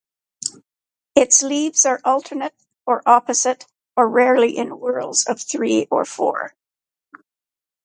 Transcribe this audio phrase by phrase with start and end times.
[1.13, 2.55] Its leaves are alternate
[2.87, 6.55] or opposite or rarely in whorls of three or four.